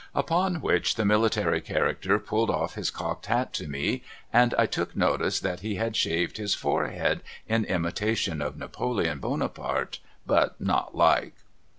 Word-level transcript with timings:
Upon 0.15 0.61
which 0.61 0.95
the 0.95 1.05
military 1.05 1.61
character 1.61 2.17
pulled 2.17 2.49
off 2.49 2.73
his 2.73 2.89
cocked 2.89 3.27
hat 3.27 3.53
to 3.53 3.67
me, 3.67 4.01
and 4.33 4.55
I 4.57 4.65
took 4.65 4.95
notice 4.95 5.39
that 5.39 5.59
he 5.59 5.75
had 5.75 5.95
shaved 5.95 6.37
his 6.37 6.55
forehead 6.55 7.21
in 7.47 7.65
imitation 7.65 8.41
of 8.41 8.57
Napoleon 8.57 9.19
Bonaparte 9.19 9.99
but 10.25 10.59
not 10.59 10.95
like. 10.95 11.35